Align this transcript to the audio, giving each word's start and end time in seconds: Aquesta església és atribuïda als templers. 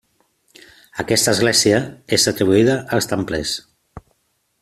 Aquesta 1.03 1.35
església 1.37 1.83
és 2.17 2.25
atribuïda 2.33 2.79
als 2.97 3.11
templers. 3.13 3.55